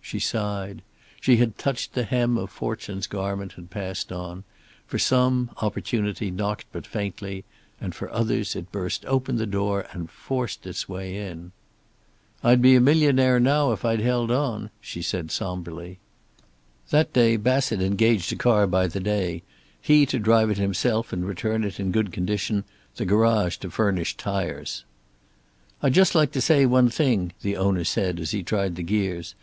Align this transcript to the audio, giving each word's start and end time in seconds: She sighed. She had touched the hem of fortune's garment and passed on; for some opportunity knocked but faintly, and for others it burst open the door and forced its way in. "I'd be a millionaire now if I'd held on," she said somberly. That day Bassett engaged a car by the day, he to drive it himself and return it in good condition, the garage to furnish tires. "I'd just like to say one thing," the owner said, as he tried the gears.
She 0.00 0.18
sighed. 0.18 0.80
She 1.20 1.36
had 1.36 1.58
touched 1.58 1.92
the 1.92 2.04
hem 2.04 2.38
of 2.38 2.48
fortune's 2.48 3.06
garment 3.06 3.58
and 3.58 3.68
passed 3.68 4.10
on; 4.10 4.44
for 4.86 4.98
some 4.98 5.50
opportunity 5.60 6.30
knocked 6.30 6.64
but 6.72 6.86
faintly, 6.86 7.44
and 7.78 7.94
for 7.94 8.10
others 8.10 8.56
it 8.56 8.72
burst 8.72 9.04
open 9.04 9.36
the 9.36 9.44
door 9.44 9.84
and 9.92 10.10
forced 10.10 10.66
its 10.66 10.88
way 10.88 11.28
in. 11.28 11.52
"I'd 12.42 12.62
be 12.62 12.74
a 12.74 12.80
millionaire 12.80 13.38
now 13.38 13.70
if 13.72 13.84
I'd 13.84 14.00
held 14.00 14.30
on," 14.30 14.70
she 14.80 15.02
said 15.02 15.30
somberly. 15.30 15.98
That 16.88 17.12
day 17.12 17.36
Bassett 17.36 17.82
engaged 17.82 18.32
a 18.32 18.36
car 18.36 18.66
by 18.66 18.86
the 18.86 18.98
day, 19.00 19.42
he 19.78 20.06
to 20.06 20.18
drive 20.18 20.48
it 20.48 20.56
himself 20.56 21.12
and 21.12 21.26
return 21.28 21.64
it 21.64 21.78
in 21.78 21.92
good 21.92 22.12
condition, 22.12 22.64
the 22.94 23.04
garage 23.04 23.58
to 23.58 23.70
furnish 23.70 24.16
tires. 24.16 24.86
"I'd 25.82 25.92
just 25.92 26.14
like 26.14 26.32
to 26.32 26.40
say 26.40 26.64
one 26.64 26.88
thing," 26.88 27.32
the 27.42 27.58
owner 27.58 27.84
said, 27.84 28.18
as 28.20 28.30
he 28.30 28.42
tried 28.42 28.76
the 28.76 28.82
gears. 28.82 29.34